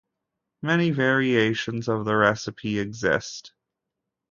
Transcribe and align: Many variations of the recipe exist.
Many 0.63 0.89
variations 0.89 1.87
of 1.87 2.05
the 2.05 2.15
recipe 2.15 2.79
exist. 2.79 3.53